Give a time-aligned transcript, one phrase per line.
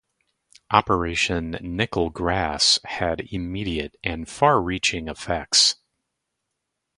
[0.71, 5.75] Operation Nickel Grass had immediate and far-reaching effects.